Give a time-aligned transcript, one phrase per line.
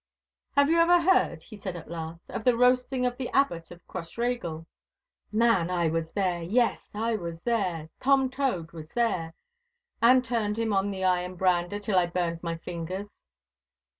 [0.55, 3.85] 'Have you ever heard,' he said at last, 'of the roasting of the Abbot of
[3.87, 4.65] Crossraguel?
[5.31, 9.35] Man, I was there—yes, I was there—Tom Tode was there,
[10.01, 13.19] and turned him on the iron brander till I burned my fingers!